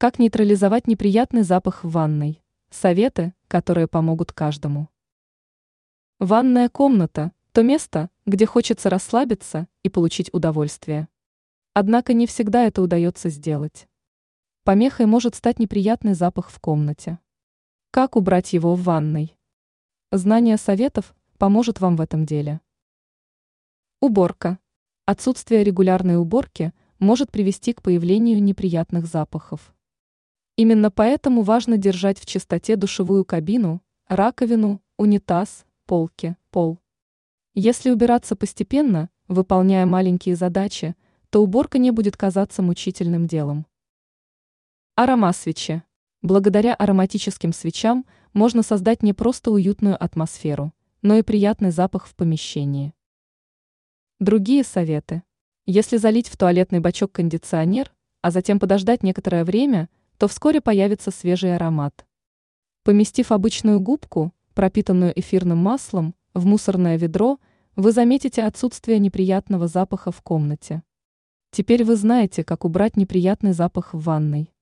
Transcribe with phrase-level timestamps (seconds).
[0.00, 2.40] Как нейтрализовать неприятный запах в ванной?
[2.70, 4.90] Советы, которые помогут каждому.
[6.20, 11.08] Ванная комната– то место, где хочется расслабиться и получить удовольствие.
[11.74, 13.88] Однако не всегда это удается сделать.
[14.62, 17.18] Помехой может стать неприятный запах в комнате.
[17.90, 19.36] Как убрать его в ванной?
[20.12, 22.60] Знание советов поможет вам в этом деле.
[24.00, 24.60] Уборка.
[25.06, 29.74] Отсутствие регулярной уборки может привести к появлению неприятных запахов.
[30.58, 36.80] Именно поэтому важно держать в чистоте душевую кабину, раковину, унитаз, полки, пол.
[37.54, 40.96] Если убираться постепенно, выполняя маленькие задачи,
[41.30, 43.66] то уборка не будет казаться мучительным делом.
[44.96, 45.84] Аромасвечи.
[46.22, 52.94] Благодаря ароматическим свечам можно создать не просто уютную атмосферу, но и приятный запах в помещении.
[54.18, 55.22] Другие советы.
[55.66, 61.54] Если залить в туалетный бачок кондиционер, а затем подождать некоторое время– то вскоре появится свежий
[61.54, 62.06] аромат.
[62.84, 67.38] Поместив обычную губку, пропитанную эфирным маслом, в мусорное ведро,
[67.76, 70.82] вы заметите отсутствие неприятного запаха в комнате.
[71.50, 74.52] Теперь вы знаете, как убрать неприятный запах в ванной.